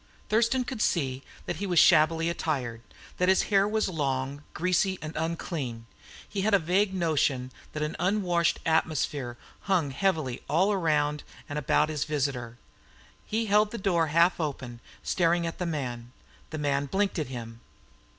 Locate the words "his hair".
3.29-3.67